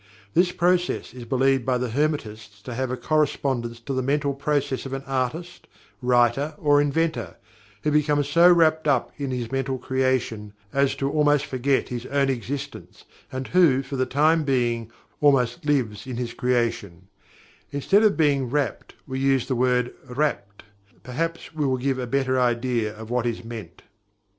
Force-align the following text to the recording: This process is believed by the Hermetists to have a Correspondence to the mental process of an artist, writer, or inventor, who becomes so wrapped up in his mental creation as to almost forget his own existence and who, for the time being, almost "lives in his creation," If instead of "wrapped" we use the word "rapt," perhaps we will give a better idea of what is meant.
This 0.33 0.51
process 0.51 1.13
is 1.13 1.25
believed 1.25 1.63
by 1.63 1.77
the 1.77 1.89
Hermetists 1.91 2.63
to 2.63 2.73
have 2.73 2.89
a 2.89 2.97
Correspondence 2.97 3.79
to 3.81 3.93
the 3.93 4.01
mental 4.01 4.33
process 4.33 4.87
of 4.87 4.93
an 4.93 5.03
artist, 5.05 5.67
writer, 6.01 6.55
or 6.57 6.81
inventor, 6.81 7.35
who 7.83 7.91
becomes 7.91 8.27
so 8.27 8.51
wrapped 8.51 8.87
up 8.87 9.11
in 9.17 9.29
his 9.29 9.51
mental 9.51 9.77
creation 9.77 10.53
as 10.73 10.95
to 10.95 11.11
almost 11.11 11.45
forget 11.45 11.89
his 11.89 12.07
own 12.07 12.29
existence 12.31 13.05
and 13.31 13.49
who, 13.49 13.83
for 13.83 13.95
the 13.95 14.07
time 14.07 14.43
being, 14.43 14.89
almost 15.19 15.65
"lives 15.65 16.07
in 16.07 16.17
his 16.17 16.33
creation," 16.33 17.07
If 17.67 17.75
instead 17.75 18.01
of 18.01 18.19
"wrapped" 18.51 18.95
we 19.05 19.19
use 19.19 19.47
the 19.47 19.55
word 19.55 19.93
"rapt," 20.07 20.63
perhaps 21.03 21.53
we 21.53 21.67
will 21.67 21.77
give 21.77 21.99
a 21.99 22.07
better 22.07 22.39
idea 22.39 22.91
of 22.97 23.11
what 23.11 23.27
is 23.27 23.43
meant. 23.43 23.83